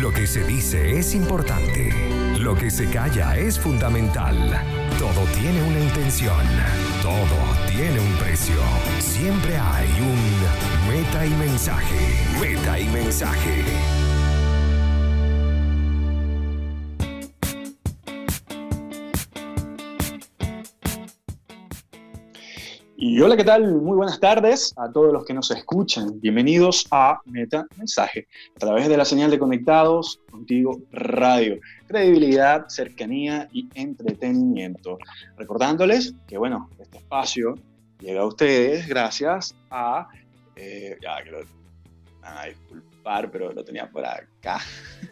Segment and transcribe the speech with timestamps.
[0.00, 1.92] Lo que se dice es importante.
[2.38, 4.34] Lo que se calla es fundamental.
[4.98, 6.42] Todo tiene una intención.
[7.02, 8.62] Todo tiene un precio.
[8.98, 12.16] Siempre hay un meta y mensaje.
[12.40, 13.99] Meta y mensaje.
[23.02, 23.76] Y hola, ¿qué tal?
[23.76, 26.20] Muy buenas tardes a todos los que nos escuchan.
[26.20, 31.58] Bienvenidos a Meta Mensaje, a través de la señal de Conectados Contigo Radio.
[31.86, 34.98] Credibilidad, cercanía y entretenimiento.
[35.38, 37.54] Recordándoles que, bueno, este espacio
[38.00, 40.06] llega a ustedes gracias a...
[40.54, 41.38] Eh, ya que lo...
[42.20, 44.60] a disculpar, pero lo tenía por acá.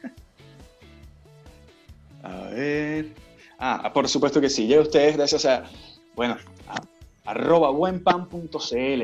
[2.23, 3.15] a ver...
[3.59, 5.65] Ah, por supuesto que sí, llega a ustedes gracias a...
[6.15, 6.37] Bueno,
[7.29, 9.03] arroba buenpan.cl.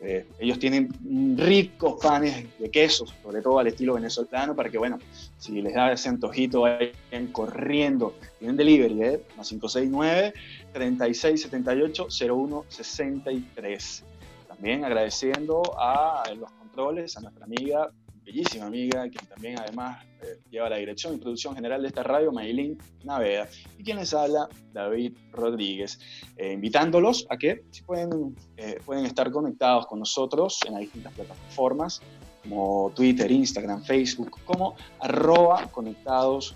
[0.00, 0.88] Eh, ellos tienen
[1.36, 4.98] ricos panes de quesos, sobre todo al estilo venezolano, para que, bueno,
[5.36, 8.14] si les da ese antojito, vayan corriendo.
[8.38, 9.20] Tienen delivery, ¿eh?
[9.36, 10.32] Más 569
[10.72, 14.04] 3678 0163.
[14.48, 17.90] También agradeciendo a los controles, a nuestra amiga
[18.26, 22.32] bellísima amiga, quien también además eh, lleva la dirección y producción general de esta radio,
[22.32, 26.00] Maylin Naveda, y quien les habla, David Rodríguez,
[26.36, 31.12] eh, invitándolos a que si pueden, eh, pueden estar conectados con nosotros en las distintas
[31.12, 32.02] plataformas,
[32.42, 36.54] como Twitter, Instagram, Facebook, como arroba conectados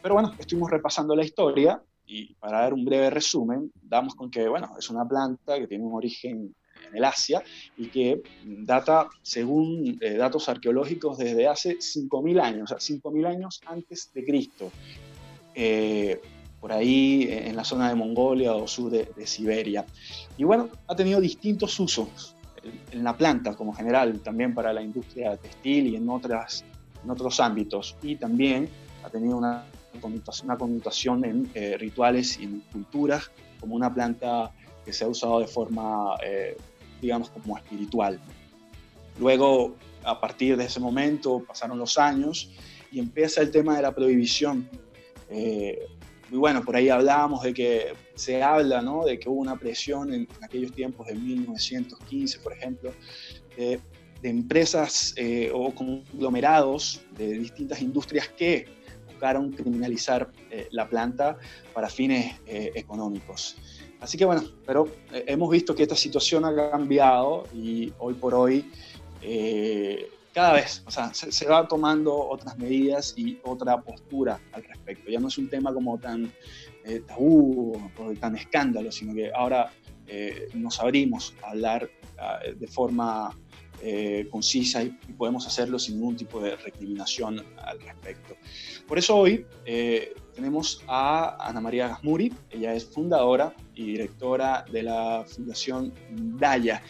[0.00, 4.46] Pero bueno, estuvimos repasando la historia y para dar un breve resumen, damos con que,
[4.46, 6.54] bueno, es una planta que tiene un origen
[6.94, 7.42] en el Asia
[7.76, 13.60] y que data, según eh, datos arqueológicos, desde hace 5.000 años, o sea, 5.000 años
[13.66, 14.70] antes de Cristo.
[15.54, 16.20] Eh,
[16.60, 19.84] por ahí eh, en la zona de Mongolia o sur de, Siberia.
[20.38, 22.36] Y bueno, ha tenido distintos usos
[22.90, 26.64] en la planta como general, también para la industria textil y en, otras,
[27.02, 27.96] en otros ámbitos.
[28.02, 28.68] Y también
[29.04, 29.66] ha tenido una
[30.00, 33.30] connotación, una connotación en rituales y en culturas
[33.60, 34.50] como una planta
[34.84, 36.16] que se ha usado de forma
[37.04, 38.20] digamos, como espiritual.
[39.18, 42.50] Luego, a partir de ese momento, pasaron los años
[42.90, 44.68] y empieza el tema de la prohibición.
[45.28, 45.86] Eh,
[46.30, 49.04] y bueno, por ahí hablábamos de que se habla, ¿no?
[49.04, 52.92] De que hubo una presión en, aquellos tiempos de 1915, por ejemplo,
[53.56, 53.80] de,
[54.22, 58.64] empresas eh, o conglomerados de distintas industrias que
[59.06, 61.36] buscaron criminalizar eh, la planta
[61.74, 63.83] para fines económicos.
[64.04, 68.34] Así que bueno, pero eh, hemos visto que esta situación ha cambiado y hoy por
[68.34, 68.70] hoy
[69.22, 75.10] eh, cada vez, o sea, se, va tomando otras medidas y otra postura al respecto.
[75.10, 76.30] Ya no es un tema como tan
[76.84, 79.72] eh, tabú o tan escándalo, sino que ahora
[80.52, 81.88] nos abrimos a hablar
[82.18, 83.34] ah, de forma
[84.30, 88.36] concisa y, podemos hacerlo sin ningún tipo de recriminación al respecto.
[88.86, 89.46] Por eso hoy
[90.34, 96.82] tenemos a Ana María Gasmuri, ella es fundadora y directora de la Fundación Daya,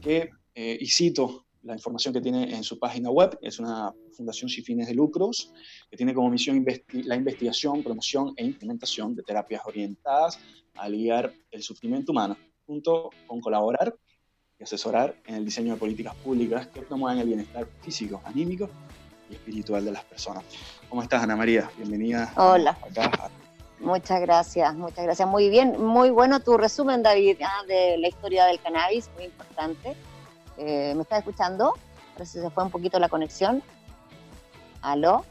[0.00, 4.50] que, eh, y cito la información que tiene en su página web, es una fundación
[4.50, 5.52] sin fines de lucros,
[5.90, 6.64] que tiene como misión
[7.04, 10.38] la investigación, promoción e implementación de terapias orientadas
[10.74, 12.36] a aliviar el sufrimiento humano,
[12.66, 13.94] junto con colaborar
[14.58, 18.68] y asesorar en el diseño de políticas públicas que promuevan el bienestar físico, anímico
[19.30, 20.44] y espiritual de las personas.
[20.88, 21.70] ¿Cómo estás, Ana María?
[21.76, 22.32] Bienvenida.
[22.36, 22.76] Hola.
[23.80, 25.28] Muchas gracias, muchas gracias.
[25.28, 29.96] Muy bien, muy bueno tu resumen, David, ah, de la historia del cannabis, muy importante.
[30.56, 31.74] Eh, ¿Me estás escuchando?
[32.14, 33.62] Parece que se fue un poquito la conexión.
[34.82, 35.24] ¿Aló?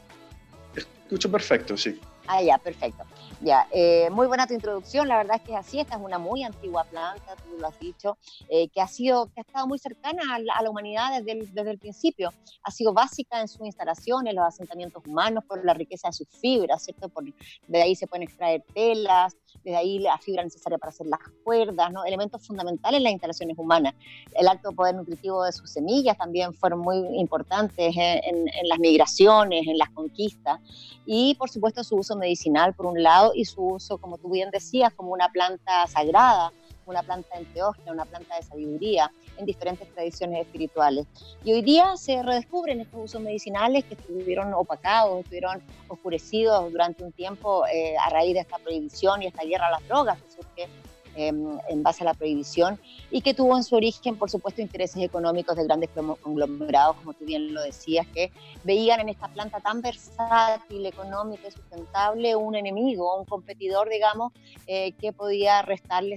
[0.74, 1.98] Escucho perfecto, sí.
[2.26, 3.04] Ah, ya, perfecto.
[3.44, 6.16] Ya, eh, muy buena tu introducción, la verdad es que es así, esta es una
[6.16, 8.16] muy antigua planta, tú lo has dicho,
[8.48, 11.72] eh, que ha sido, que ha estado muy cercana a la, humanidad desde el, desde
[11.72, 16.12] el, principio, ha sido básica en sus instalaciones, los asentamientos humanos, por la riqueza de
[16.12, 17.08] sus fibras, ¿cierto?
[17.08, 17.24] Por,
[17.66, 21.92] de ahí se pueden extraer telas, desde ahí la fibra necesaria para hacer las cuerdas,
[21.92, 22.04] ¿no?
[22.04, 23.94] elementos fundamentales en las instalaciones humanas.
[24.34, 29.66] El alto poder nutritivo de sus semillas también fueron muy importantes en, en las migraciones,
[29.66, 30.60] en las conquistas,
[31.06, 34.50] y por supuesto su uso medicinal por un lado y su uso, como tú bien
[34.50, 36.52] decías, como una planta sagrada
[36.86, 41.06] una planta enteógena, una planta de sabiduría en diferentes tradiciones espirituales.
[41.44, 47.12] Y hoy día se redescubren estos usos medicinales que estuvieron opacados, estuvieron oscurecidos durante un
[47.12, 50.68] tiempo eh, a raíz de esta prohibición y esta guerra a las drogas que surge
[51.14, 52.80] Em, en base a la prohibición
[53.10, 57.26] y que tuvo en su origen, por supuesto, intereses económicos de grandes conglomerados, como tú
[57.26, 58.32] bien lo decías, que
[58.64, 64.32] veían en esta planta tan versátil, económica y sustentable un enemigo, un competidor, digamos,
[64.66, 66.16] eh, que podía restarle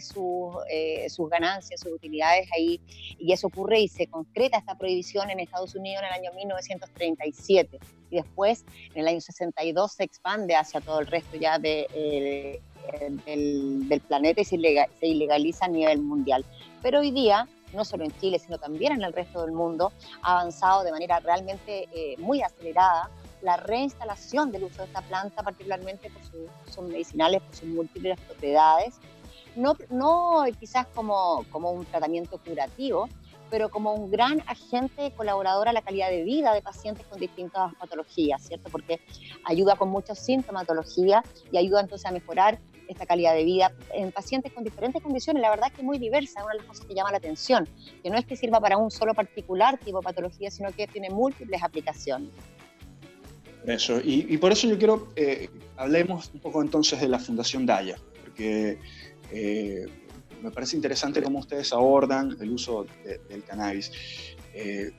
[0.69, 2.79] eh, sus ganancias, sus utilidades ahí.
[3.19, 7.79] Y eso ocurre y se concreta esta prohibición en Estados Unidos en el año 1937
[8.11, 8.63] y después
[8.93, 12.61] en el año 62 se expande hacia todo el resto ya de, eh,
[13.25, 14.57] del, planeta y se,
[15.01, 16.45] ilegaliza a nivel mundial.
[16.81, 19.91] Pero hoy día, no solo en Chile, sino también en el resto del mundo,
[20.21, 23.09] ha avanzado de manera realmente eh, muy acelerada
[23.41, 26.21] la reinstalación del uso de esta planta, particularmente por
[26.73, 28.95] sus medicinales, por sus múltiples propiedades.
[29.55, 33.07] No, no quizás como, como un tratamiento curativo,
[33.49, 37.73] pero como un gran agente colaborador a la calidad de vida de pacientes con distintas
[37.75, 38.69] patologías, ¿cierto?
[38.69, 38.99] Porque
[39.45, 44.51] ayuda con mucha sintomatología y ayuda entonces a mejorar esta calidad de vida en pacientes
[44.53, 45.41] con diferentes condiciones.
[45.41, 47.67] La verdad es que es muy diversa, una de las cosas que llama la atención,
[48.03, 51.09] que no es que sirva para un solo particular tipo de patología, sino que tiene
[51.09, 52.29] múltiples aplicaciones.
[53.65, 57.97] Eso, y, por eso yo quiero, eh, hablemos un poco entonces de la Fundación Daya,
[58.23, 58.77] porque
[59.31, 59.87] eh,
[60.43, 62.85] me parece interesante cómo ustedes abordan el uso
[63.27, 63.91] del cannabis.
[64.53, 64.91] Eh,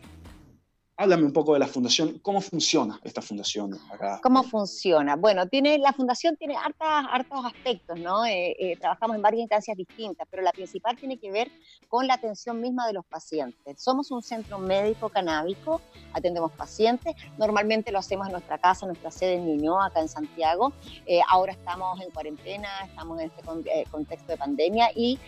[0.98, 4.18] Háblame un poco de la fundación, ¿cómo funciona esta fundación acá?
[4.22, 5.14] ¿Cómo funciona?
[5.14, 8.24] Bueno, tiene, la fundación tiene hartas, hartos aspectos, ¿no?
[8.24, 11.52] Eh, eh, trabajamos en varias instancias distintas, pero la principal tiene que ver
[11.90, 13.82] con la atención misma de los pacientes.
[13.82, 15.82] Somos un centro médico canábico,
[16.14, 20.08] atendemos pacientes, normalmente lo hacemos en nuestra casa, en nuestra sede en Ñuñoa, acá en
[20.08, 20.72] Santiago.
[21.04, 23.42] Eh, ahora estamos en cuarentena, estamos en este
[23.90, 25.18] contexto de pandemia y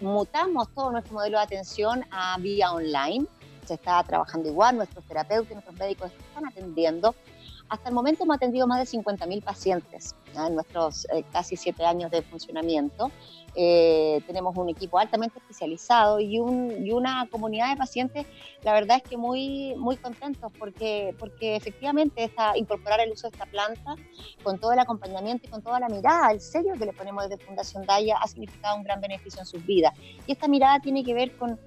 [0.00, 3.28] mutamos todo nuestro modelo de atención a vía online
[3.66, 7.14] se está trabajando igual, nuestros terapeutas, nuestros médicos están atendiendo.
[7.68, 12.10] Hasta el momento hemos atendido más de 50.000 pacientes en nuestros eh, casi siete años
[12.10, 13.10] de funcionamiento.
[13.56, 18.26] Eh, tenemos un equipo altamente especializado y, un, y, una comunidad de pacientes,
[18.64, 23.36] la verdad es que muy, muy contentos porque, porque efectivamente esta, incorporar el uso de
[23.36, 23.94] esta planta
[24.42, 27.44] con todo el acompañamiento y con toda la mirada, el sello que le ponemos desde
[27.44, 29.94] Fundación Daya ha significado un gran beneficio en sus vidas.
[30.26, 31.58] Y esta mirada tiene que ver con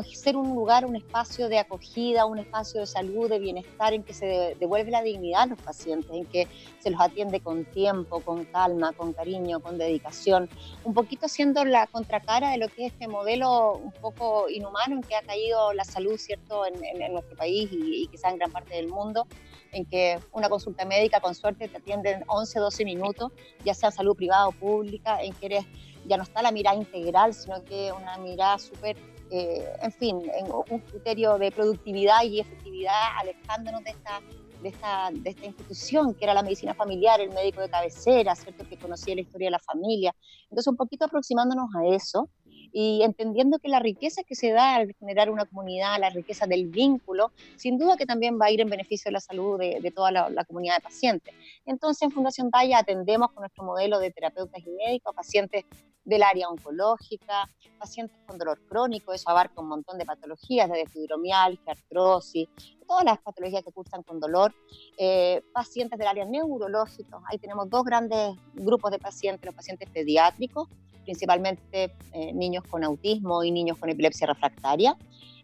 [0.00, 4.14] ser un lugar, un espacio de acogida, un espacio de salud, de bienestar, en que
[4.14, 6.48] se devuelve la dignidad a los pacientes, en que
[6.78, 10.48] se los atiende con tiempo, con calma, con cariño, con dedicación,
[10.84, 15.02] un poquito siendo la contracara de lo que es este modelo un poco inhumano en
[15.02, 18.74] que ha caído la salud, ¿cierto?, en, nuestro país y, y quizá en gran parte
[18.76, 19.26] del mundo
[19.72, 23.32] en que una consulta médica con suerte te atienden 11, 12 minutos,
[23.64, 25.64] ya sea salud privada o pública, en que eres,
[26.06, 28.96] ya no está la mirada integral, sino que una mirada súper
[29.34, 34.20] eh, en fin, en un criterio de productividad y efectividad, alejándonos de esta,
[34.62, 38.68] de, esta, de esta institución que era la medicina familiar, el médico de cabecera, ¿cierto?
[38.68, 40.14] que conocía la historia de la familia.
[40.44, 42.28] Entonces, un poquito aproximándonos a eso
[42.72, 46.66] y entendiendo que la riqueza que se da al generar una comunidad, la riqueza del
[46.66, 50.10] vínculo, sin duda que también va a ir en beneficio de la salud de, toda
[50.10, 51.34] la, comunidad de pacientes.
[51.64, 55.64] Entonces, en Fundación Talla atendemos con nuestro modelo de terapeutas y médicos pacientes
[56.04, 61.72] del área oncológica, pacientes con dolor crónico, eso abarca un montón de patologías, desde fibromialgia,
[61.72, 62.48] artrosis,
[62.86, 64.52] todas las patologías que cursan con dolor,
[64.98, 70.68] eh, pacientes del área neurológica, ahí tenemos dos grandes grupos de pacientes, los pacientes pediátricos,
[71.04, 74.96] principalmente eh, niños con autismo y niños con epilepsia refractaria,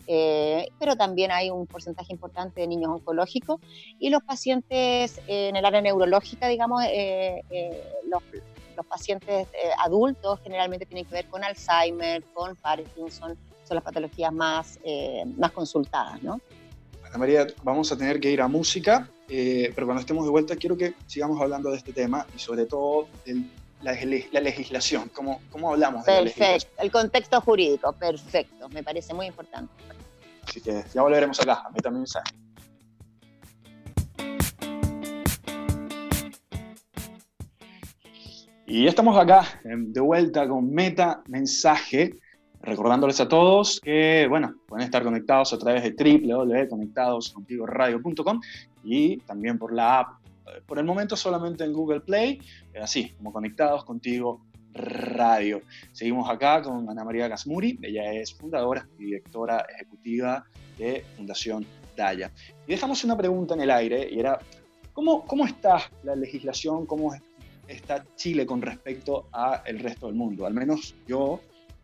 [0.07, 3.61] eh, pero también hay un porcentaje importante de niños oncológicos
[3.99, 6.83] y los pacientes en el área neurológica, digamos,
[8.05, 8.23] los,
[8.79, 14.79] los, pacientes adultos generalmente tienen que ver con Alzheimer, con Parkinson, son las patologías más,
[15.37, 16.41] más consultadas, ¿no?
[17.07, 20.77] Ana María, vamos a tener que ir a música, pero cuando estemos de vuelta quiero
[20.77, 23.45] que sigamos hablando de este tema y sobre todo del
[23.83, 26.73] la, legislación, ¿cómo, cómo hablamos de la legislación?
[26.79, 29.73] el contexto jurídico, perfecto, me parece muy importante.
[30.47, 32.33] Así que ya volveremos acá, a mí también mensaje.
[38.71, 42.19] Y estamos acá de vuelta con Meta Mensaje,
[42.61, 48.41] recordándoles a todos que, bueno, pueden estar conectados a través de www.conectadoscontigoradio.com
[48.85, 50.19] y también por la app
[50.67, 52.43] por el momento solamente en Google Play,
[52.79, 54.45] así como conectados contigo
[54.75, 55.63] Radio.
[55.93, 60.45] Seguimos acá con Ana María Gasmuri, ella es fundadora y directora ejecutiva
[60.77, 61.65] de Fundación
[61.97, 62.31] Daya.
[62.67, 64.39] Y dejamos una pregunta en el aire y era,
[64.93, 67.28] ¿cómo, cómo está la legislación, cómo está
[68.17, 70.47] Chile con respecto al resto del mundo?
[70.47, 71.41] Al menos yo,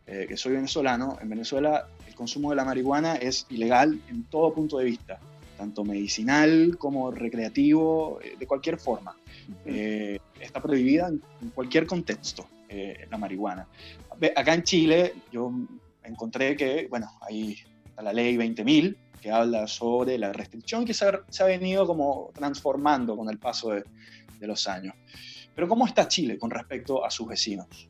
[0.06, 4.52] eh, que soy venezolano, en Venezuela el consumo de la marihuana es ilegal en todo
[4.52, 5.18] punto de vista,
[5.56, 9.16] tanto medicinal como recreativo, eh, de cualquier forma.
[9.64, 12.46] Eh, está prohibida en, cualquier contexto
[13.08, 13.68] la marihuana.
[14.34, 15.52] Acá en Chile yo
[16.02, 21.06] encontré que, bueno, ahí está la ley 20.000, que habla sobre la restricción que se
[21.06, 23.82] ha, venido como transformando con el paso de,
[24.40, 24.94] los años.
[25.54, 27.88] Pero ¿cómo está Chile con respecto a sus vecinos?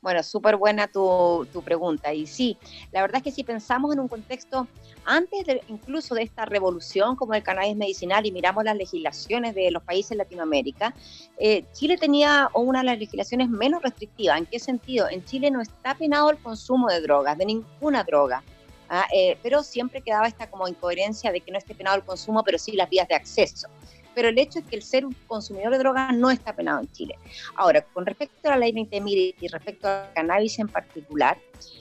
[0.00, 2.12] Bueno, súper buena tu, tu, pregunta.
[2.12, 2.58] Y sí,
[2.90, 4.66] la verdad es que si pensamos en un contexto
[5.04, 9.70] antes de, incluso de esta revolución como el cannabis medicinal y miramos las legislaciones de
[9.70, 10.92] los países de Latinoamérica,
[11.38, 14.38] eh, Chile tenía una de las legislaciones menos restrictivas.
[14.38, 15.08] ¿En qué sentido?
[15.08, 18.42] En Chile no está penado el consumo de drogas, de ninguna droga.
[18.90, 19.06] ¿Ah?
[19.14, 22.58] Eh, pero siempre quedaba esta como incoherencia de que no esté penado el consumo, pero
[22.58, 23.68] sí las vías de acceso.
[24.14, 26.90] Pero el hecho es que el ser un consumidor de drogas no está penado en
[26.92, 27.16] Chile.
[27.54, 31.38] Ahora, con respecto a la ley 20.000 y respecto al cannabis en particular,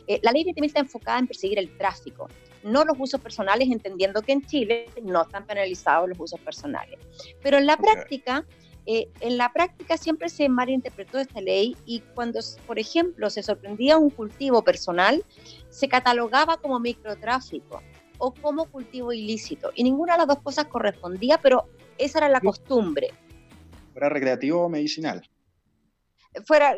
[0.08, 2.30] eh, la ley 20.000 está enfocada en perseguir el tráfico,
[2.64, 7.00] no los usos personales, entendiendo que en Chile no están penalizados los usos personales.
[7.42, 8.46] Pero en la práctica,
[8.92, 14.00] eh, en la práctica siempre se malinterpretó esta ley y cuando, por ejemplo, se sorprendía
[14.00, 15.24] un cultivo personal,
[15.70, 17.84] se catalogaba como microtráfico
[18.18, 19.70] o como cultivo ilícito.
[19.76, 21.70] Y ninguna de las dos cosas correspondía, pero
[22.00, 23.10] esa era la costumbre.
[23.94, 25.22] ¿Fuera recreativo o medicinal?
[26.48, 26.76] Fuera,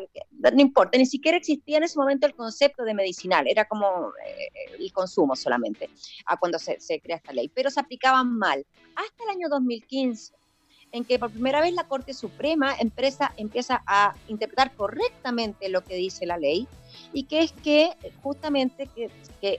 [0.52, 4.76] no importa, ni siquiera existía en ese momento el concepto de medicinal, era como eh,
[4.78, 5.88] el consumo solamente,
[6.26, 8.66] a cuando se, se crea esta ley, pero se aplicaban mal.
[8.96, 10.41] Hasta el año 2015
[10.92, 16.26] en que por primera vez la Corte Suprema empieza a interpretar correctamente lo que dice
[16.26, 16.68] la ley
[17.12, 17.90] y que es que
[18.22, 19.10] justamente que,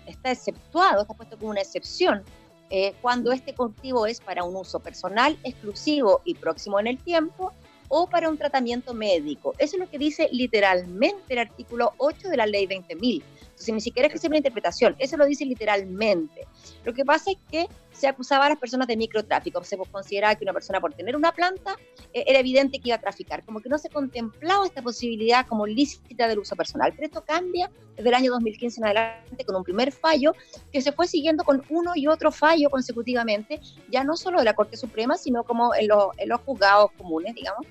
[0.05, 2.23] está exceptuado, está puesto como una excepción
[2.69, 7.51] eh, cuando este cultivo es para un uso personal, exclusivo y próximo en el tiempo
[7.89, 9.53] o para un tratamiento médico.
[9.57, 13.21] Eso es lo que dice literalmente el artículo 8 de la ley 20.000.
[13.53, 16.47] Entonces, ni siquiera es que sea una interpretación, eso lo dice literalmente.
[16.83, 20.43] Lo que pasa es que se acusaba a las personas de microtráfico, se consideraba que
[20.43, 21.77] una persona por tener una planta
[22.11, 25.67] eh, era evidente que iba a traficar, como que no se contemplaba esta posibilidad como
[25.67, 26.91] lícita del uso personal.
[26.95, 30.33] Pero esto cambia desde el año 2015 en adelante con un primer fallo
[30.71, 34.55] que se fue siguiendo con uno y otro fallo consecutivamente, ya no solo de la
[34.55, 37.67] Corte Suprema, sino como en, en los juzgados comunes, digamos.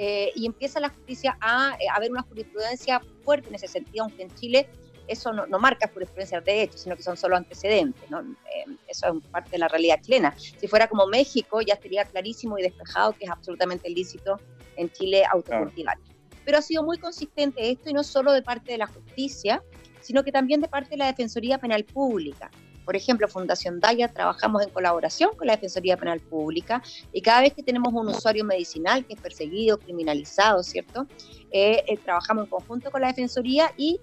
[0.00, 4.04] Eh, y empieza la justicia a, eh, a ver una jurisprudencia fuerte en ese sentido,
[4.04, 4.68] aunque en Chile
[5.08, 8.08] eso no, no marca jurisprudencia de hecho, sino que son solo antecedentes.
[8.10, 8.20] ¿no?
[8.20, 10.34] Eh, eso es parte de la realidad chilena.
[10.38, 14.38] Si fuera como México, ya estaría clarísimo y despejado que es absolutamente ilícito
[14.76, 15.98] en Chile autocultivar.
[16.44, 19.62] Pero ha sido muy consistente esto y no solo de parte de la justicia,
[20.00, 22.50] sino que también de parte de la Defensoría Penal Pública.
[22.88, 27.52] Por ejemplo, Fundación Daya trabajamos en colaboración con la Defensoría Penal Pública y cada vez
[27.52, 31.06] que tenemos un usuario medicinal que es perseguido, criminalizado, ¿cierto?
[31.50, 34.00] Eh, eh, trabajamos en conjunto con la Defensoría y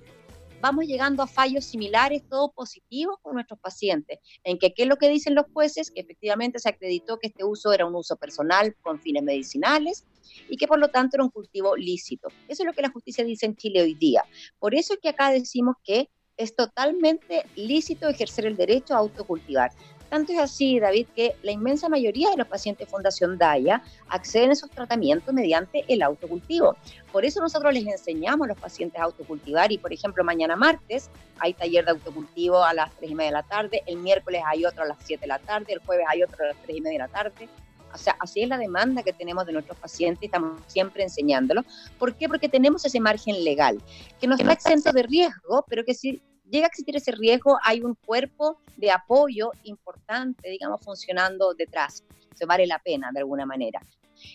[0.66, 4.96] vamos llegando a fallos similares, todos positivos con nuestros pacientes, en que qué es lo
[4.96, 8.76] que dicen los jueces, que efectivamente se acreditó que este uso era un uso personal
[8.82, 10.06] con fines medicinales
[10.50, 12.30] y que por lo tanto era un cultivo lícito.
[12.48, 14.24] Eso es lo que la justicia dice en Chile hoy día.
[14.58, 19.72] Por eso es que acá decimos que es totalmente lícito ejercer el derecho a autocultivar.
[20.16, 24.52] Tanto es así, David, que la inmensa mayoría de los pacientes de Fundación DAIA acceden
[24.52, 26.78] a esos tratamientos mediante el autocultivo.
[27.12, 31.10] Por eso nosotros les enseñamos a los pacientes a autocultivar y, por ejemplo, mañana martes
[31.38, 34.64] hay taller de autocultivo a las 3 y media de la tarde, el miércoles hay
[34.64, 36.80] otro a las 7 de la tarde, el jueves hay otro a las 3 y
[36.80, 37.50] media de la tarde.
[37.94, 41.66] O sea, así es la demanda que tenemos de nuestros pacientes y estamos siempre enseñándolo.
[42.00, 42.30] ¿Por qué?
[42.30, 43.84] Porque tenemos ese margen legal,
[44.22, 47.82] que no está exento de riesgo, pero que sí llega a existir ese riesgo, hay
[47.82, 52.04] un cuerpo de apoyo importante, digamos, funcionando detrás.
[52.36, 53.82] Se vale la pena de alguna manera.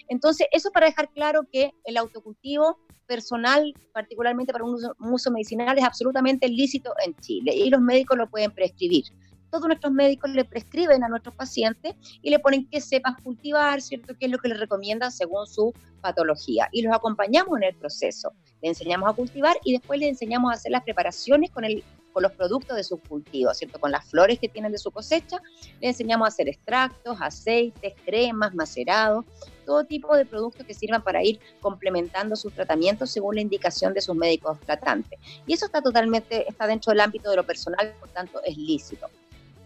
[0.09, 5.31] Entonces, eso para dejar claro que el autocultivo personal, particularmente para un uso, un uso
[5.31, 9.05] medicinal, es absolutamente lícito en Chile y los médicos lo pueden prescribir
[9.50, 14.14] todos nuestros médicos le prescriben a nuestros pacientes y le ponen que sepas cultivar, ¿cierto?
[14.19, 16.69] ¿Qué es lo que les recomiendan según su patología?
[16.73, 18.33] Y los acompañamos en el proceso.
[18.62, 22.23] Le enseñamos a cultivar y después le enseñamos a hacer las preparaciones con el con
[22.23, 23.79] los productos de sus cultivos, ¿cierto?
[23.79, 25.40] Con las flores que tienen de su cosecha,
[25.81, 29.25] le enseñamos a hacer extractos, aceites, cremas, macerados,
[29.64, 34.00] todo tipo de productos que sirvan para ir complementando sus tratamientos según la indicación de
[34.00, 35.19] sus médicos tratantes.
[35.47, 39.09] Y eso está totalmente, está dentro del ámbito de lo personal, por tanto es lícito.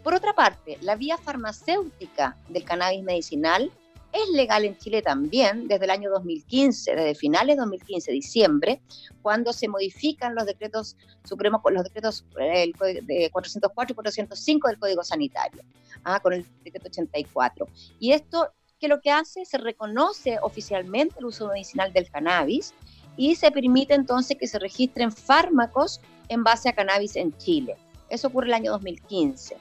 [0.03, 3.73] Por otra parte, la vía farmacéutica del cannabis medicinal
[4.15, 8.81] es legal en Chile también desde el año 2015, desde finales de 2015, diciembre,
[9.23, 12.73] cuando se modifican los decretos supremos, los decretos el,
[13.07, 15.63] de 404 y 405 del Código Sanitario,
[16.05, 17.67] ah, con el decreto 84.
[17.99, 19.45] Y esto, que lo que hace?
[19.45, 22.73] Se reconoce oficialmente el uso medicinal del cannabis
[23.17, 27.77] y se permite entonces que se registren fármacos en base a cannabis en Chile.
[28.09, 29.57] Eso ocurre el año 2015.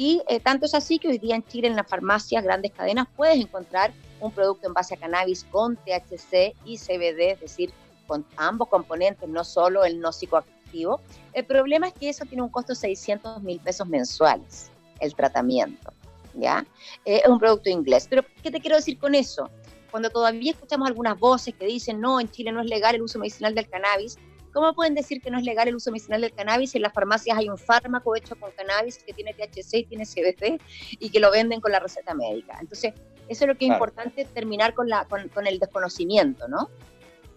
[0.00, 3.06] Y eh, tanto es así que hoy día en Chile, en las farmacias, grandes cadenas,
[3.14, 7.70] puedes encontrar un producto en base a cannabis con THC y CBD, es decir,
[8.06, 11.02] con ambos componentes, no solo el no psicoactivo.
[11.34, 15.92] El problema es que eso tiene un costo de 600 mil pesos mensuales, el tratamiento.
[16.32, 16.64] ¿ya?
[17.04, 18.06] Eh, es un producto inglés.
[18.08, 19.50] Pero, ¿qué te quiero decir con eso?
[19.90, 23.18] Cuando todavía escuchamos algunas voces que dicen, no, en Chile no es legal el uso
[23.18, 24.16] medicinal del cannabis,
[24.52, 26.92] ¿Cómo pueden decir que no es legal el uso medicinal del cannabis si en las
[26.92, 30.60] farmacias hay un fármaco hecho con cannabis que tiene THC y tiene CBD
[30.98, 32.58] y que lo venden con la receta médica?
[32.60, 32.94] Entonces,
[33.28, 36.68] eso es lo que es importante terminar con, la, con, el desconocimiento, ¿no?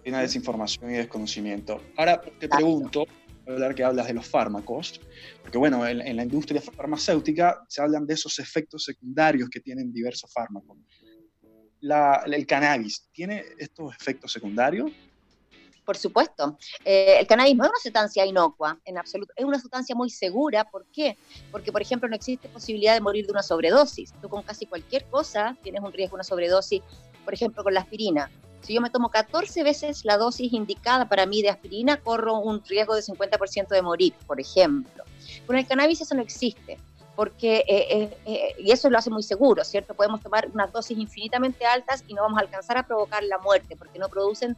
[0.05, 1.79] Una desinformación y desconocimiento.
[1.95, 3.05] Ahora te pregunto,
[3.47, 4.99] hablar que hablas de los fármacos,
[5.41, 10.31] porque bueno, en, la industria farmacéutica se hablan de esos efectos secundarios que tienen diversos
[10.33, 10.77] fármacos.
[11.81, 14.91] ¿El cannabis tiene estos efectos secundarios?
[15.85, 16.57] Por supuesto.
[16.85, 19.33] Eh, el cannabis no es una sustancia inocua, en absoluto.
[19.35, 20.63] Es una sustancia muy segura.
[20.63, 21.17] ¿Por qué?
[21.51, 24.13] Porque, por ejemplo, no existe posibilidad de morir de una sobredosis.
[24.21, 26.81] Tú con casi cualquier cosa tienes un riesgo de una sobredosis,
[27.25, 28.31] por ejemplo, con la aspirina.
[28.61, 32.63] Si yo me tomo 14 veces la dosis indicada para mí de aspirina, corro un
[32.63, 35.03] riesgo de 50% de morir, por ejemplo.
[35.45, 36.77] Con el cannabis eso no existe
[37.15, 39.93] porque, eh, eh, eh, y eso lo hace muy seguro, ¿cierto?
[39.93, 43.75] Podemos tomar unas dosis infinitamente altas y no vamos a alcanzar a provocar la muerte,
[43.75, 44.57] porque no producen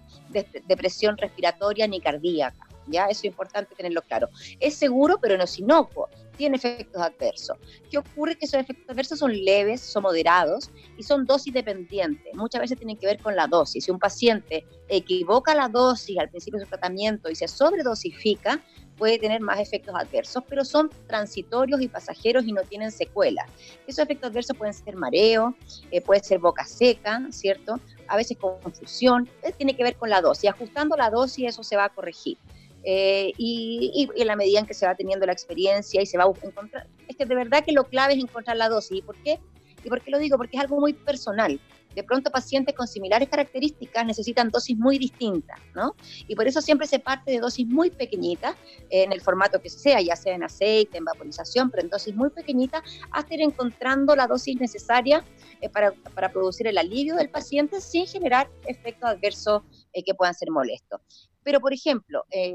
[0.68, 3.06] depresión respiratoria ni cardíaca, ¿ya?
[3.06, 4.30] Eso es importante tenerlo claro.
[4.60, 7.58] Es seguro, pero no es inocuo, tiene efectos adversos.
[7.90, 8.38] ¿Qué ocurre?
[8.38, 12.34] Que esos efectos adversos son leves, son moderados y son dosis dependientes.
[12.36, 13.86] Muchas veces tienen que ver con la dosis.
[13.86, 18.62] Si un paciente equivoca la dosis al principio de su tratamiento y se sobredosifica,
[18.98, 23.50] puede tener más efectos adversos, pero son transitorios y pasajeros y no tienen secuelas.
[23.88, 25.56] Esos efectos adversos pueden ser mareo,
[25.92, 27.80] eh, puede ser boca seca, ¿cierto?
[28.08, 30.50] A veces confusión, eh, tiene que ver con la dosis.
[30.50, 32.38] Ajustando la dosis eso se va a corregir.
[32.84, 36.18] Eh, y, y, en la medida en que se va teniendo la experiencia y se
[36.18, 39.00] va a encontrar, es que de verdad que lo clave es encontrar la dosis.
[39.00, 39.40] ¿Y por qué?
[39.84, 40.38] ¿Y por qué lo digo?
[40.38, 41.60] Porque es algo muy personal
[41.96, 45.96] de pronto pacientes con similares características necesitan dosis muy distintas, ¿no?
[46.28, 48.56] Y por eso siempre se parte de dosis muy pequeñitas,
[48.90, 52.30] en el formato que sea, ya sea en aceite, en vaporización, pero en dosis muy
[52.30, 55.24] pequeñitas, hasta ir encontrando la dosis necesaria
[55.62, 59.64] eh, para, para, producir el alivio del paciente sin generar efectos adversos
[59.96, 61.00] eh, que puedan ser molestos.
[61.42, 62.54] Pero, por ejemplo, eh,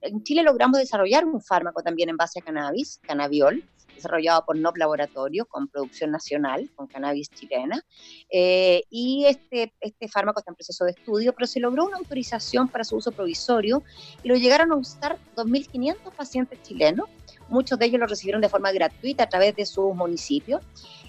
[0.00, 3.62] en Chile logramos desarrollar un fármaco también en base a cannabis, cannabiol,
[3.94, 7.84] desarrollado por NOP Laboratorio con producción nacional, con cannabis chilena.
[8.30, 12.68] Eh, y este, este fármaco está en proceso de estudio, pero se logró una autorización
[12.68, 13.82] para su uso provisorio
[14.22, 17.08] y lo llegaron a usar 2.500 pacientes chilenos.
[17.48, 20.62] Muchos de ellos lo recibieron de forma gratuita a través de sus municipios.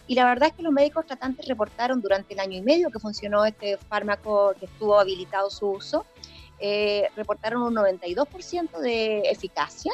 [0.07, 2.99] Y la verdad es que los médicos tratantes reportaron durante el año y medio que
[2.99, 6.05] funcionó este fármaco, que estuvo habilitado su uso,
[6.59, 9.93] eh, reportaron un 92% de eficacia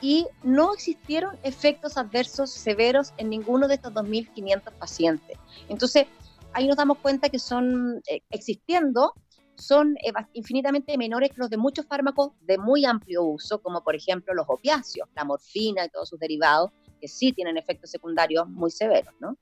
[0.00, 5.36] y no existieron efectos adversos severos en ninguno de estos 2.500 pacientes.
[5.68, 6.06] Entonces,
[6.52, 9.14] ahí nos damos cuenta que son, eh, existiendo,
[9.58, 13.96] son eh, infinitamente menores que los de muchos fármacos de muy amplio uso, como por
[13.96, 18.70] ejemplo los opiáceos, la morfina y todos sus derivados, que sí tienen efectos secundarios muy
[18.70, 19.36] severos, ¿no?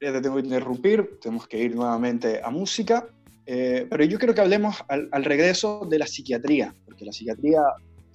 [0.00, 3.06] Ya te tengo que interrumpir, tenemos que ir nuevamente a música,
[3.46, 7.62] eh, pero yo quiero que hablemos al, al regreso de la psiquiatría, porque la psiquiatría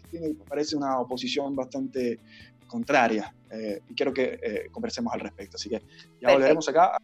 [0.09, 2.19] tiene, parece una oposición bastante
[2.67, 5.57] contraria eh, y quiero que eh, conversemos al respecto.
[5.57, 5.81] Así que
[6.21, 6.97] ya volveremos acá.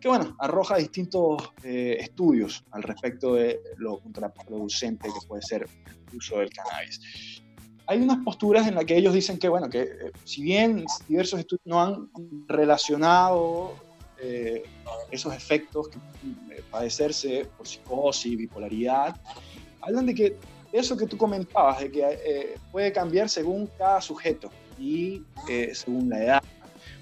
[0.00, 5.66] que bueno, arroja distintos eh, estudios al respecto de lo contraproducente que puede ser
[6.10, 7.42] el uso del cannabis.
[7.86, 11.40] Hay unas posturas en las que ellos dicen que, bueno, que eh, si bien diversos
[11.40, 12.10] estudios no han
[12.48, 13.74] relacionado
[14.20, 14.64] eh,
[15.10, 15.98] esos efectos que
[16.70, 19.18] padecerse por psicosis, bipolaridad,
[19.80, 20.36] hablan de que
[20.72, 25.22] eso que tú comentabas, de que puede cambiar según cada sujeto y
[25.72, 26.42] según la edad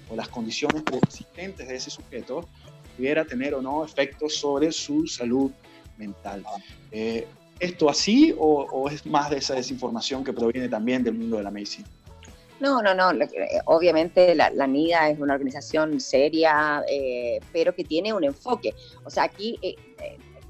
[0.09, 2.47] o las condiciones preexistentes de ese sujeto,
[2.95, 5.51] pudiera tener o no efectos sobre su salud
[5.97, 6.43] mental.
[6.91, 7.27] Eh,
[7.59, 11.51] ¿Esto así o, es más de esa desinformación que proviene también del mundo de la
[11.51, 11.87] medicina?
[12.59, 13.11] No, no, no.
[13.65, 18.73] Obviamente la, NIDA es una organización seria, eh, pero que tiene un enfoque.
[19.03, 19.75] O sea, aquí eh,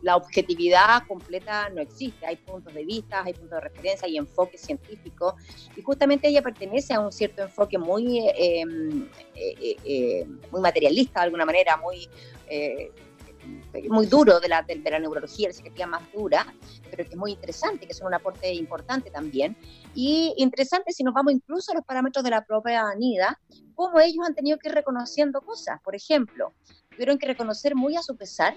[0.05, 4.55] la objetividad completa no existe, hay puntos de vista, hay puntos de referencia, hay enfoque
[4.55, 5.35] científico,
[5.75, 11.23] y justamente ella pertenece a un cierto enfoque muy, em, eh, eh, muy materialista de
[11.25, 12.07] alguna manera, muy,
[12.47, 12.91] eh,
[13.89, 16.45] muy duro de la, de, la neurología, la psiquiatría más dura,
[16.91, 19.57] pero que es muy interesante, que es un aporte importante también.
[19.95, 23.39] Y interesante si nos vamos incluso a los parámetros de la propia ANIDA,
[23.73, 25.79] cómo ellos han tenido que ir reconociendo cosas.
[25.83, 26.53] Por ejemplo,
[26.95, 28.55] tuvieron que reconocer muy a su pesar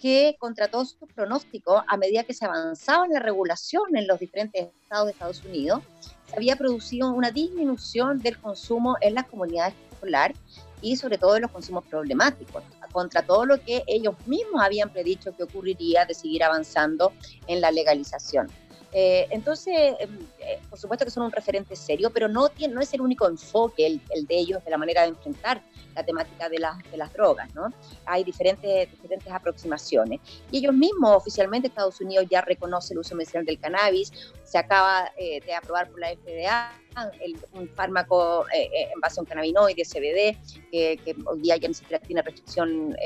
[0.00, 4.18] que contra todos sus pronósticos, a medida que se avanzaba en la regulación en los
[4.18, 5.82] diferentes estados de Estados Unidos,
[6.26, 10.38] se había producido una disminución del consumo en las comunidades escolares
[10.80, 15.36] y sobre todo de los consumos problemáticos, contra todo lo que ellos mismos habían predicho
[15.36, 17.12] que ocurriría de seguir avanzando
[17.46, 18.48] en la legalización.
[18.92, 22.80] Eh, entonces, em, eh, por supuesto que son un referente serio, pero no, tiene, no
[22.80, 25.62] es el único enfoque el, de ellos de la manera de enfrentar
[25.94, 27.72] la temática de, las de las drogas, ¿no?
[28.04, 30.20] Hay diferentes, diferentes aproximaciones.
[30.50, 34.12] Y ellos mismos, oficialmente, Estados Unidos ya reconoce el uso medicinal del cannabis,
[34.44, 36.72] se acaba eh, de aprobar por la FDA
[37.20, 40.36] el, un fármaco en base a un cannabinoide, CBD,
[40.72, 42.96] que hoy día ya ni siquiera tiene restricción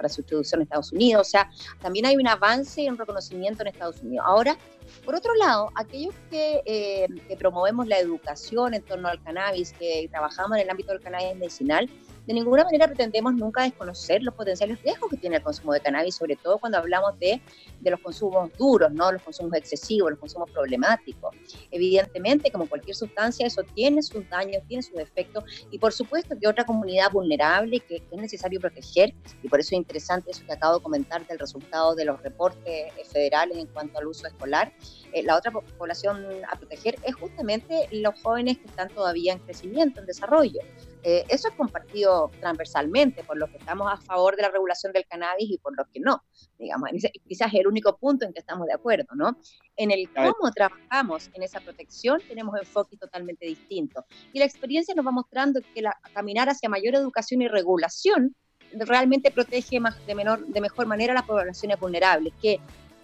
[0.00, 1.26] para su introducción en Estados Unidos.
[1.26, 1.50] O sea,
[1.82, 4.24] también hay un avance y un reconocimiento en Estados Unidos.
[4.26, 4.56] Ahora,
[5.04, 10.08] por otro lado, aquellos que, eh, que promovemos la educación en torno al cannabis, que
[10.10, 11.90] trabajamos en el ámbito del cannabis medicinal,
[12.26, 16.16] de ninguna manera pretendemos nunca desconocer los potenciales riesgos que tiene el consumo de cannabis,
[16.16, 17.40] sobre todo cuando hablamos de,
[17.80, 19.10] de los consumos duros, ¿no?
[19.12, 21.34] los consumos excesivos, los consumos problemáticos.
[21.70, 26.46] Evidentemente, como cualquier sustancia, eso tiene sus daños, tiene sus efectos, y por supuesto que
[26.46, 30.78] otra comunidad vulnerable que, es necesario proteger, y por eso es interesante eso que acabo
[30.78, 34.72] de comentar del resultado de los reportes federales en cuanto al uso escolar,
[35.12, 40.00] eh, la otra población a proteger es justamente los jóvenes que están todavía en crecimiento,
[40.00, 40.60] en desarrollo.
[41.02, 45.06] Eh, eso es compartido transversalmente por los que estamos a favor de la regulación del
[45.06, 46.22] cannabis y por los que no.
[46.58, 46.90] Digamos,
[47.26, 49.36] quizás es el único punto en que estamos de acuerdo, ¿no?
[49.76, 54.04] En el cómo trabajamos en esa protección tenemos enfoques totalmente distintos.
[54.32, 58.36] Y la experiencia nos va mostrando que la, caminar hacia mayor educación y regulación
[58.72, 62.60] realmente protege más, de, menor, de mejor manera a las poblaciones vulnerables, que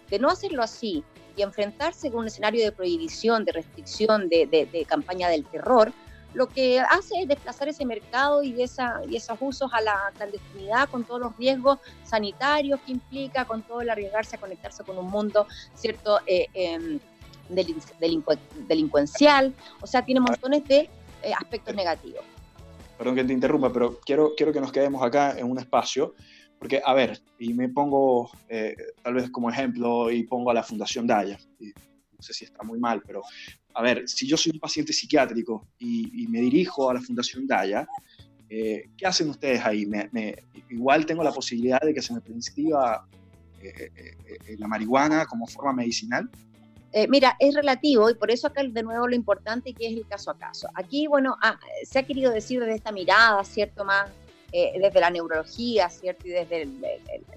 [0.09, 1.03] de no hacerlo así
[1.37, 5.93] y enfrentarse con un escenario de prohibición, de restricción, de, de campaña del terror,
[6.33, 10.89] lo que hace es desplazar ese mercado y, esa, y esos usos a la clandestinidad
[10.89, 15.07] con todos los riesgos sanitarios que implica, con todo el arriesgarse a conectarse con un
[15.07, 16.19] mundo, ¿cierto?
[16.27, 16.99] Eh, em,
[18.67, 20.89] delincuencial, o sea, tiene montones de
[21.23, 22.23] eh, aspectos negativos.
[22.97, 26.13] Perdón que te interrumpa, pero quiero, quiero que nos quedemos acá en un espacio,
[26.59, 30.63] porque, a ver, y me pongo eh, tal vez como ejemplo y pongo a la
[30.63, 33.21] Fundación Daya, no sé si está muy mal, pero
[33.77, 37.87] a ver, si yo soy un paciente psiquiátrico y, me dirijo a la Fundación Daya,
[38.49, 39.85] eh, ¿qué hacen ustedes ahí?
[39.85, 40.09] Me,
[40.69, 43.07] igual tengo la posibilidad de que se me prescriba
[43.61, 46.27] eh, eh, la marihuana como forma medicinal.
[47.07, 50.31] mira, es relativo y por eso acá de nuevo lo importante que es el caso
[50.31, 50.67] a caso.
[50.73, 53.85] Aquí, bueno, ah, se ha querido decir desde esta mirada, ¿cierto?
[53.85, 54.09] Más
[54.79, 56.27] desde la neurología, ¿cierto?
[56.27, 56.65] Y desde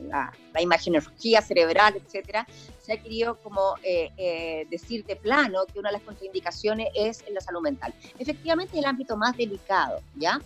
[0.00, 2.46] la, la, imagenología cerebral, etcétera,
[2.80, 7.22] se ha querido como eh, eh, decir de plano que una de las contraindicaciones es
[7.26, 7.92] en la salud mental.
[8.18, 10.40] Efectivamente, es el ámbito más delicado, ¿ya?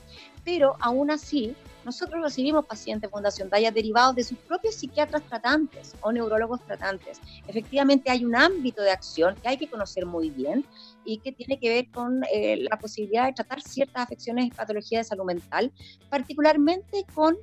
[0.45, 6.13] Pero aún así, nosotros recibimos pacientes Fundación Daya derivados de sus propios psiquiatras tratantes o
[6.13, 7.21] neurólogos tratantes.
[7.47, 10.65] Efectivamente, hay un ámbito de acción que hay que conocer muy bien
[11.05, 15.07] y que tiene que ver con eh, la posibilidad de tratar ciertas afecciones y patologías
[15.07, 15.73] de salud mental,
[16.11, 17.37] particularmente con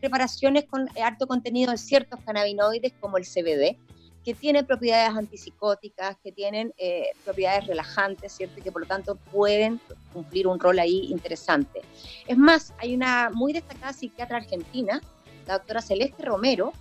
[0.00, 3.78] preparaciones con alto contenido de ciertos cannabinoides como el CBD,
[4.24, 8.58] que tienen propiedades antipsicóticas, que tienen eh, propiedades relajantes, ¿cierto?
[8.58, 9.80] Y que por lo tanto pueden
[10.12, 11.82] cumplir un rol ahí interesante.
[12.26, 15.00] Es más, hay una muy destacada psiquiatra argentina,
[15.46, 16.72] la doctora Celeste Romero,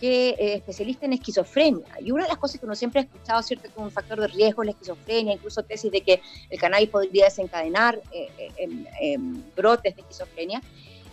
[0.00, 1.86] que es especialista en esquizofrenia.
[2.00, 3.68] Y una de las cosas que uno siempre ha escuchado, ¿cierto?
[3.72, 7.24] Que un factor de riesgo es la esquizofrenia, incluso tesis de que el cannabis podría
[7.24, 9.18] desencadenar eh, eh,
[9.56, 10.62] brotes de esquizofrenia.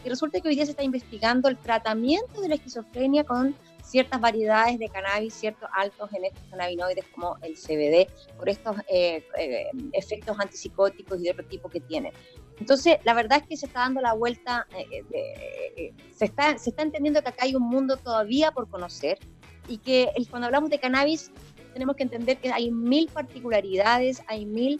[0.04, 4.20] Y resulta que hoy día se está investigando el tratamiento de la esquizofrenia con ciertas
[4.20, 9.70] variedades de cannabis, ciertos altos en estos cannabinoides como el CBD, por estos eh, eh,
[9.94, 12.12] efectos antipsicóticos y de otro tipo que tiene.
[12.60, 16.84] Entonces, la verdad es que se está dando la vuelta, eh, se, está, se está
[16.84, 19.20] entendiendo que acá hay un mundo todavía por conocer
[19.68, 21.32] y que cuando hablamos de cannabis
[21.74, 24.80] tenemos que entender que hay mil particularidades, hay mil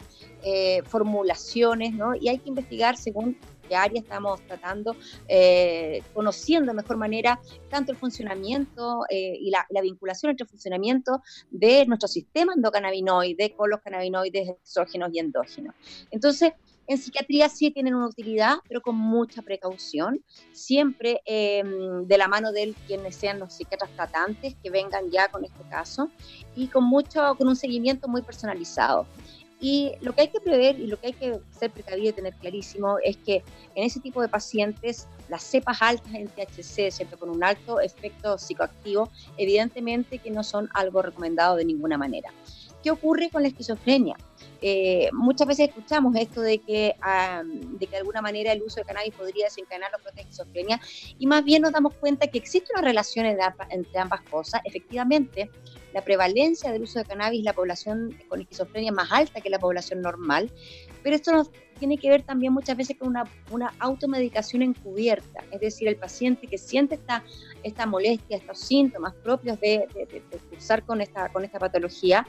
[0.84, 2.14] formulaciones, ¿no?
[2.14, 3.36] Y hay que investigar según
[3.66, 4.96] qué área estamos tratando,
[5.28, 11.22] eh, conociendo de mejor manera tanto el funcionamiento eh, y la, vinculación entre el funcionamiento
[11.50, 15.74] de nuestro sistema endocannabinoide con los cannabinoides exógenos y endógenos.
[16.10, 16.52] Entonces,
[16.86, 20.22] en psiquiatría sí tienen una utilidad, pero con mucha precaución,
[20.52, 25.44] siempre em, de la mano de quienes sean los psiquiatras tratantes que vengan ya con
[25.44, 26.10] este caso
[26.54, 29.06] y con mucho, con un seguimiento muy personalizado.
[29.58, 32.34] Y lo que hay que prever y lo que hay que ser precavido y tener
[32.34, 33.42] clarísimo es que
[33.74, 38.36] en ese tipo de pacientes las cepas altas en THC, siempre con un alto efecto
[38.36, 42.30] psicoactivo, evidentemente que no son algo recomendado de ninguna manera.
[42.86, 44.14] ¿Qué ocurre con la esquizofrenia?
[44.62, 48.84] Eh, muchas veces escuchamos esto de que, de que de alguna manera el uso de
[48.84, 50.80] cannabis podría desencadenar los brotes de esquizofrenia
[51.18, 54.60] y más bien nos damos cuenta que existe una relación entre ambas cosas.
[54.64, 55.50] Efectivamente,
[55.92, 60.00] la prevalencia del uso de cannabis la población con esquizofrenia más alta que la población
[60.00, 60.52] normal,
[61.02, 65.60] pero esto nos tiene que ver también muchas veces con una, una automedicación encubierta, es
[65.60, 67.24] decir, el paciente que siente esta,
[67.64, 72.24] esta molestia, estos síntomas propios de, de, de, con esta, con esta patología,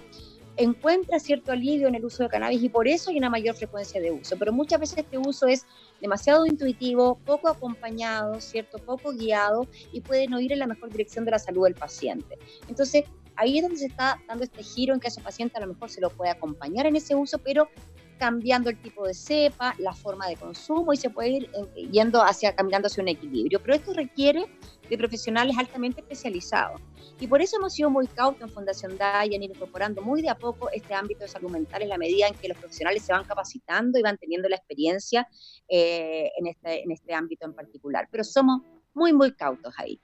[0.58, 4.02] encuentra cierto alivio en el uso de cannabis y por eso hay una mayor frecuencia
[4.02, 4.36] de uso.
[4.38, 5.66] Pero muchas veces este uso es
[6.02, 11.26] demasiado intuitivo, poco acompañado, cierto, poco guiado y puede no ir en la mejor dirección
[11.26, 12.38] de la salud del paciente.
[12.68, 15.62] Entonces, ahí es donde se está dando este giro en que a ese paciente a
[15.62, 17.70] lo mejor se lo puede acompañar en ese uso, pero
[18.18, 22.22] cambiando el tipo de cepa, la forma de consumo y se puede ir eh, yendo
[22.22, 23.62] hacia, caminando hacia un equilibrio.
[23.62, 24.46] Pero esto requiere
[24.90, 26.82] de profesionales altamente especializados.
[27.20, 30.30] Y por eso hemos sido muy cautos en Fundación DAI en ir incorporando muy de
[30.30, 33.12] a poco este ámbito de salud mental en la medida en que los profesionales se
[33.12, 35.28] van capacitando y van teniendo la experiencia
[35.68, 38.08] eh, en, este, en este ámbito en particular.
[38.12, 38.62] Pero somos
[38.94, 40.00] muy, muy cautos ahí.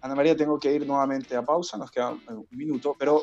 [0.00, 3.22] Ana María, tengo que ir nuevamente a pausa, nos queda un minuto, pero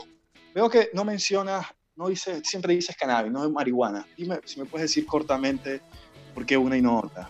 [0.56, 1.66] veo que no mencionas,
[2.00, 4.08] no dice, siempre dices cannabis, no es marihuana.
[4.16, 5.82] Dime si me puedes decir cortamente
[6.34, 7.30] por qué una y no otra.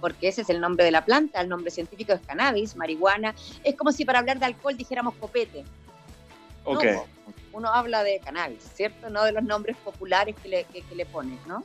[0.00, 3.34] Porque ese es el nombre de la planta, el nombre científico es cannabis, marihuana.
[3.62, 5.64] Es como si para hablar de alcohol dijéramos copete.
[6.64, 6.84] Ok.
[7.52, 9.10] uno habla de cannabis, ¿cierto?
[9.10, 11.62] No de los nombres populares que le, que, le pones, ¿no?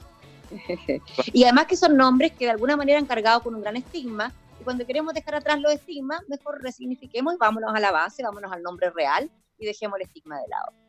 [1.32, 4.34] y además que son nombres que de alguna manera han cargado con un gran estigma
[4.66, 8.64] cuando queremos dejar atrás los estigmas, mejor resignifiquemos y vámonos a la base, vámonos al
[8.64, 10.85] nombre real y dejemos el estigma de lado.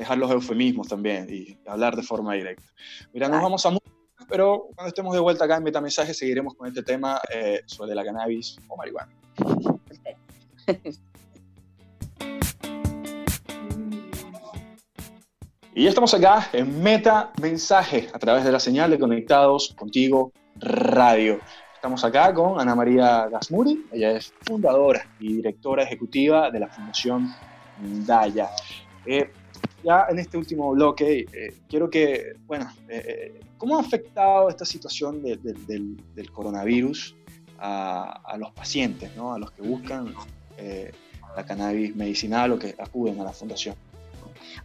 [0.00, 2.64] Dejar los eufemismos también y hablar de forma directa.
[3.12, 3.76] Mira, nos vamos a
[4.30, 8.02] pero cuando estemos de vuelta acá en Metamensaje seguiremos con este tema eh, sobre la
[8.02, 9.12] cannabis o marihuana.
[15.74, 20.32] Y ya estamos acá en Meta Mensaje a través de la señal de Conectados Contigo
[20.56, 21.40] Radio.
[21.74, 27.34] Estamos acá con Ana María Gasmuri, ella es fundadora y directora ejecutiva de la Fundación
[28.06, 28.48] Daya.
[29.04, 29.30] Eh,
[29.82, 35.22] ya en este último bloque, eh, quiero que, bueno, eh, ¿cómo ha afectado esta situación
[35.22, 37.16] del, coronavirus
[37.58, 39.34] a, los pacientes, ¿no?
[39.34, 40.14] a los que buscan
[41.36, 43.74] la cannabis medicinal o que acuden a la fundación?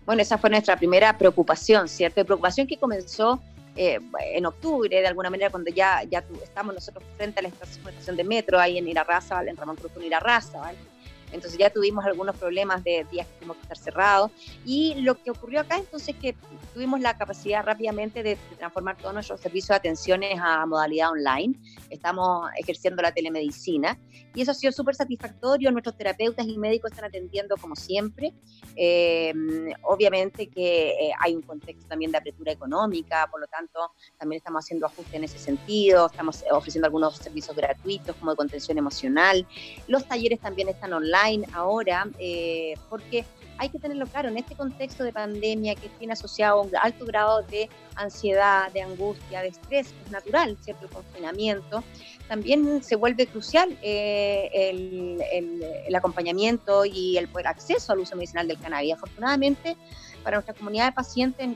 [0.06, 2.24] Bueno, esa fue nuestra primera preocupación, ¿cierto?
[2.26, 3.42] Preocupación que comenzó
[3.76, 4.00] eh,
[4.34, 8.24] en octubre, de alguna manera, cuando ya, ya estamos nosotros frente a la estación, de
[8.24, 10.78] metro, ahí en Irarraza, en Ramón Cruz, en Irarraza, ¿vale?
[11.36, 14.32] Entonces ya tuvimos algunos problemas de días que tuvimos que estar cerrados.
[14.66, 16.36] Y lo que ocurrió acá entonces es que
[16.74, 21.56] tuvimos la capacidad rápidamente de, transformar todos nuestros servicios de atenciones a modalidad online.
[21.90, 24.00] Estamos ejerciendo la telemedicina
[24.34, 25.72] y eso ha sido súper satisfactorio.
[25.72, 28.34] Nuestros terapeutas y médicos están atendiendo como siempre.
[28.76, 29.34] Eh,
[29.84, 34.64] obviamente que eh, hay un contexto también de apertura económica, por lo tanto también estamos
[34.64, 36.08] haciendo ajustes en ese sentido.
[36.08, 39.46] Estamos ofreciendo algunos servicios gratuitos como de contención emocional.
[39.88, 43.26] Los talleres también están online ahora, eh, porque
[43.58, 47.42] hay que tenerlo claro, en este contexto de pandemia que tiene asociado un alto grado
[47.44, 50.86] de ansiedad, de angustia, de estrés, es natural, ¿cierto?
[50.86, 51.84] El confinamiento,
[52.28, 55.22] también se vuelve crucial eh, el,
[55.88, 58.94] el, acompañamiento y el poder acceso al uso medicinal del cannabis.
[58.94, 59.78] Afortunadamente,
[60.26, 61.48] para nuestra comunidad de pacientes,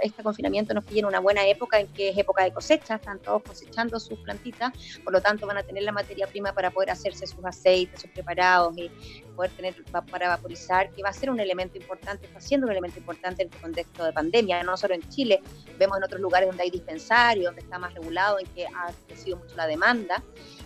[0.00, 3.18] este confinamiento nos pilla en una buena época, en que es época de cosecha, están
[3.18, 6.90] todos cosechando sus plantitas, por lo tanto van a tener la materia prima para poder
[6.90, 8.92] hacerse sus aceites, sus preparados y
[9.34, 9.74] poder tener
[10.08, 13.48] para vaporizar, que va a ser un elemento importante, está siendo un elemento importante en
[13.48, 15.42] este contexto de pandemia, no solo en Chile,
[15.76, 19.38] vemos en otros lugares donde hay dispensarios, donde está más regulado, en que ha crecido
[19.38, 20.22] mucho la demanda.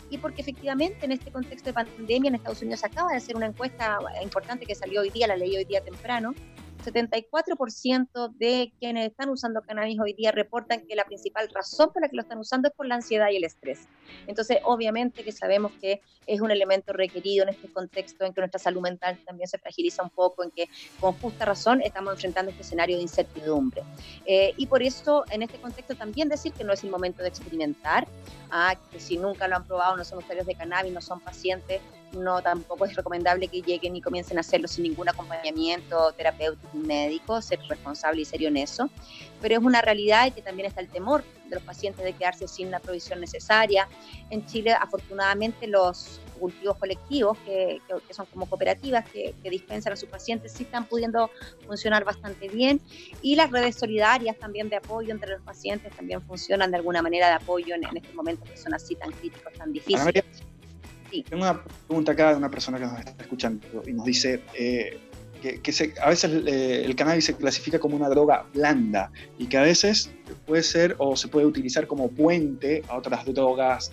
[0.08, 3.46] y porque efectivamente en este contexto de pandemia en Estados Unidos acaba de hacer una
[3.46, 6.32] encuesta importante que salió hoy día, la leí hoy día temprano,
[6.86, 12.08] 74% de quienes están usando cannabis hoy día reportan que la principal razón por la
[12.08, 13.88] que lo están usando es por la ansiedad y el estrés.
[14.26, 18.58] Entonces, obviamente que sabemos que es un elemento requerido en este contexto en que nuestra
[18.58, 20.68] salud mental también se fragiliza un poco, en que
[21.00, 23.82] con justa razón estamos enfrentando este escenario de incertidumbre.
[24.24, 27.28] Eh, y por eso, en este contexto, también decir que no es el momento de
[27.28, 28.06] experimentar,
[28.50, 31.80] ah, que si nunca lo han probado, no son usuarios de cannabis, no son pacientes,
[32.12, 36.78] no tampoco es recomendable que lleguen y comiencen a hacerlo sin ningún acompañamiento terapéutico y
[36.78, 38.90] médico, ser responsable y serio en eso.
[39.40, 42.48] Pero es una realidad y que también está el temor de los pacientes de quedarse
[42.48, 43.88] sin la provisión necesaria.
[44.30, 50.52] En Chile, afortunadamente, los cultivos colectivos, que, son como cooperativas que, dispensan a sus pacientes,
[50.52, 51.30] sí están pudiendo
[51.66, 52.80] funcionar bastante bien.
[53.22, 57.28] Y las redes solidarias también de apoyo entre los pacientes también funcionan de alguna manera
[57.28, 60.24] de apoyo en, en estos momentos que son así tan críticos, tan difíciles.
[61.10, 64.98] Tengo una pregunta acá de una persona que nos está escuchando y nos dice eh,
[65.40, 65.60] que,
[66.02, 70.10] a veces eh, el cannabis se clasifica como una droga blanda y que a veces
[70.46, 73.92] puede ser o se puede utilizar como puente a otras drogas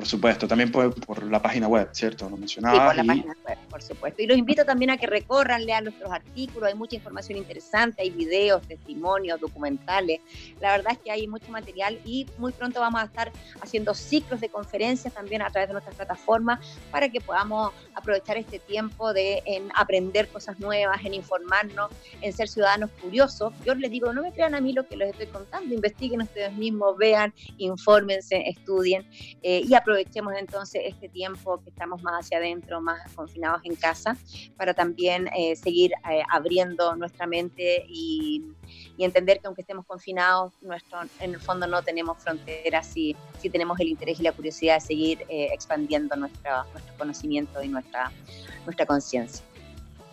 [0.00, 2.26] Por supuesto, también por, por, la página web, ¿cierto?
[2.30, 2.74] Lo mencionaba.
[2.74, 4.22] Sí, por la página web, por supuesto.
[4.22, 8.08] Y los invito también a que recorran, lean nuestros artículos, hay mucha información interesante, hay
[8.08, 10.22] videos, testimonios, documentales.
[10.58, 14.40] La verdad es que hay mucho material y muy pronto vamos a estar haciendo ciclos
[14.40, 16.60] de conferencias también a través de nuestras plataformas
[16.90, 21.90] para que podamos aprovechar este tiempo de en aprender cosas nuevas, en informarnos,
[22.22, 23.52] en ser ciudadanos curiosos.
[23.66, 26.54] Yo les digo, no me crean a mí lo que les estoy contando, investiguen ustedes
[26.54, 29.06] mismos, vean, infórmense, estudien
[29.42, 34.16] eh, y aprovechemos entonces este tiempo que estamos más hacia adentro, más confinados en casa,
[34.56, 38.44] para también eh, seguir eh, abriendo nuestra mente y,
[38.98, 43.80] entender que aunque estemos confinados, nuestro, en el fondo no tenemos fronteras y si tenemos
[43.80, 46.50] el interés y la curiosidad de seguir eh, expandiendo nuestro,
[46.98, 48.12] conocimiento y nuestra,
[48.66, 49.42] nuestra conciencia.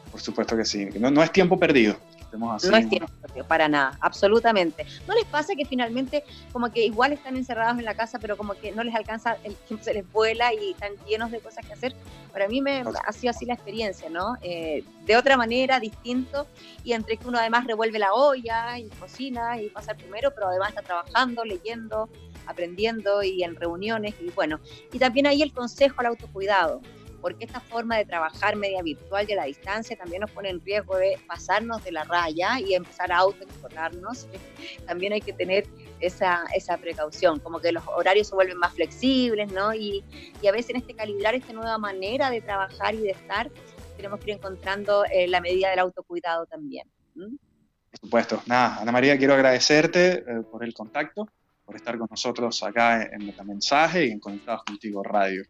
[0.10, 1.98] Por supuesto que sí, no es tiempo perdido.
[2.34, 3.08] No es tiempo
[3.48, 4.86] para nada, absolutamente.
[5.08, 8.54] ¿No les pasa que finalmente como que igual están encerrados en la casa, pero como
[8.56, 11.74] que no les alcanza, el tiempo se les vuela y están llenos de cosas que
[11.74, 11.96] hacer?
[12.32, 14.36] Para mí me ha sido así la experiencia, ¿no?
[14.42, 16.48] Eh, de otra manera, distinto,
[16.84, 20.70] y entre que uno además revuelve la olla y cocina y pasa primero, pero además
[20.70, 22.10] está trabajando, leyendo,
[22.46, 24.60] aprendiendo y en reuniones y bueno,
[24.92, 26.82] y también ahí el consejo al autocuidado
[27.22, 30.64] porque esta forma de trabajar media virtual y a la distancia también nos pone en
[30.64, 34.28] riesgo de pasarnos de la raya y empezar a autoexplotarnos.
[34.88, 35.66] también hay que tener
[36.00, 39.74] esa, esa precaución, como que los horarios se vuelven más flexibles, ¿no?
[39.74, 40.04] Y,
[40.42, 43.50] y a veces en este calibrar esta nueva manera de trabajar y de estar,
[43.96, 46.88] tenemos que ir encontrando eh, la medida del autocuidado también.
[47.14, 48.44] Por supuesto.
[48.46, 51.28] Nada, Ana María, quiero agradecerte eh, por el contacto,
[51.66, 55.44] por estar con nosotros acá en Metamensaje y en Conectados Contigo Radio.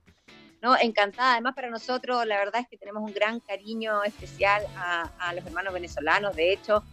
[0.61, 1.33] No, encantada.
[1.33, 5.73] Además, para nosotros, la verdad es que tenemos un gran cariño especial a, los hermanos
[5.73, 6.35] venezolanos.
[6.35, 6.83] De hecho,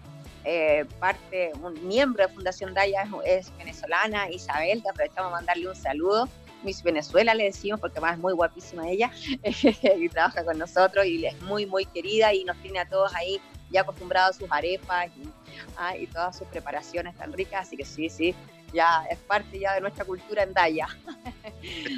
[0.45, 5.77] eh, parte, un miembro de Fundación Daya es, venezolana, Isabel, que aprovechamos a mandarle un
[5.77, 6.29] saludo.
[6.63, 9.11] Miss Venezuela le decimos, porque además es muy guapísima ella,
[9.43, 13.39] y trabaja con nosotros y es muy, muy querida y nos tiene a todos ahí
[13.71, 15.29] ya acostumbrados a sus arepas y,
[15.77, 18.35] ah, y todas sus preparaciones tan ricas, así que sí, sí,
[18.73, 20.89] ya es parte ya de nuestra cultura en Daya.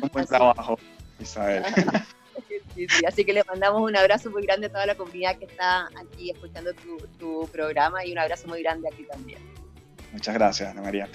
[0.02, 0.78] Un buen trabajo,
[1.20, 1.64] Isabel.
[3.06, 6.30] así que le mandamos un abrazo muy grande a toda la comunidad que está aquí
[6.30, 6.72] escuchando
[7.18, 9.38] tu, programa y un abrazo muy grande aquí también.
[10.12, 11.08] Muchas gracias, Ana María.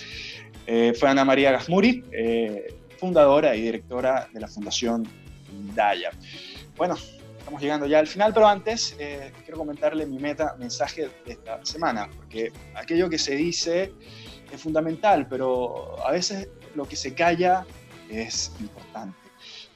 [0.66, 5.08] Eh, fue Ana María Gasmuri, eh, fundadora y directora de la Fundación
[5.76, 6.12] Daya.
[6.78, 6.96] Bueno,
[7.38, 11.64] estamos llegando ya al final, pero antes eh, quiero comentarle mi meta mensaje de esta
[11.66, 13.92] semana, porque aquello que se dice
[14.52, 17.66] es fundamental, pero a veces lo que se calla
[18.10, 19.18] es importante.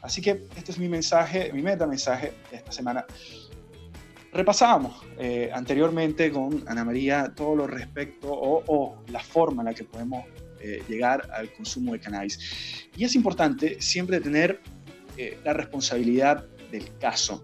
[0.06, 3.06] Así que este es mi mensaje, mi meta mensaje de esta semana.
[4.32, 9.84] Repasábamos eh, anteriormente con Ana María todo lo respecto o, la forma en la que
[9.84, 10.26] podemos
[10.60, 12.88] eh, llegar al consumo de cannabis.
[12.96, 14.60] Y es importante siempre tener
[15.18, 17.44] eh, la responsabilidad del caso.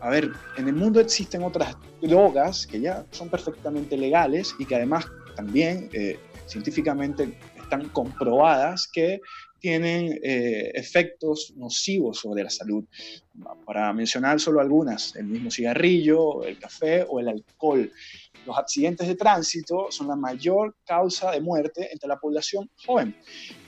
[0.00, 4.76] a ver, en el mundo existen otras drogas que ya son perfectamente legales y que
[4.76, 9.20] además también eh, científicamente están comprobadas que
[9.62, 12.84] tienen eh, efectos nocivos sobre la salud.
[13.64, 17.90] Para mencionar solo algunas, el mismo cigarrillo, el café o el alcohol.
[18.44, 23.14] Los accidentes de tránsito son la mayor causa de muerte entre la población joven.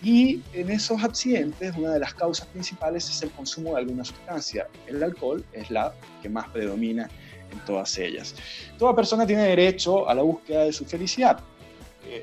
[0.03, 4.67] Y en esos accidentes, una de las causas principales es el consumo de alguna sustancia.
[4.89, 7.09] El alcohol es la que más predomina
[7.53, 8.35] en todas ellas.
[8.79, 11.39] Toda persona tiene derecho a la búsqueda de su felicidad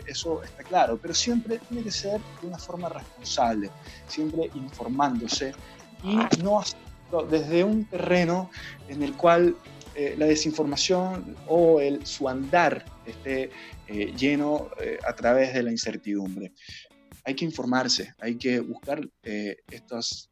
[0.07, 3.69] eso está claro, pero siempre tiene que ser de una forma responsable,
[4.07, 5.53] siempre informándose
[6.03, 6.61] y no
[7.29, 8.49] desde un terreno
[8.87, 9.55] en el cual
[9.93, 13.51] eh, la desinformación o el, su andar esté
[13.87, 16.53] eh, lleno eh, a través de la incertidumbre.
[17.25, 20.27] Hay que informarse, hay que buscar estos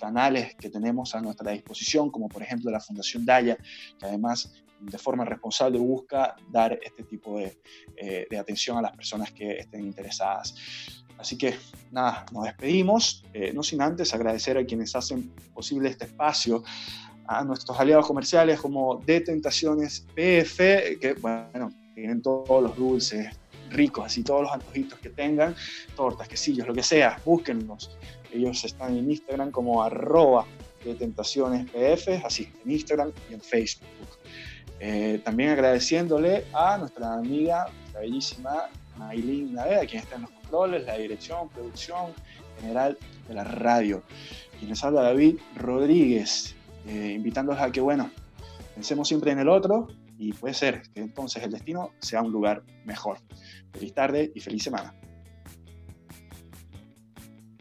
[0.00, 3.58] canales que tenemos a nuestra disposición, como por ejemplo la Fundación Daya,
[3.98, 4.50] que además
[4.80, 7.60] de forma responsable busca dar este tipo de,
[7.96, 10.54] eh, de, atención a las personas que estén interesadas.
[11.18, 11.54] Así que
[11.90, 16.64] nada, nos despedimos, eh, no sin antes agradecer a quienes hacen posible este espacio,
[17.26, 23.28] a nuestros aliados comerciales como De Tentaciones PF, que bueno, tienen todos los dulces
[23.70, 25.54] ricos, así todos los antojitos que tengan,
[25.94, 27.96] tortas, quesillos, lo que sea, búsquenlos.
[28.32, 30.46] Ellos están en Instagram como arroba
[30.84, 33.86] de tentaciones PF, así, en Instagram y en Facebook.
[34.80, 40.86] Eh, también agradeciéndole a nuestra amiga, la bellísima Maylin Naveda, quien está en los controles,
[40.86, 42.12] la dirección, producción
[42.58, 44.02] general de la radio.
[44.58, 46.54] Quien les habla David Rodríguez,
[46.86, 48.10] eh, invitándoles a que, bueno,
[48.74, 52.62] pensemos siempre en el otro y puede ser que entonces el destino sea un lugar
[52.84, 53.18] mejor.
[53.72, 54.94] Feliz tarde y feliz semana.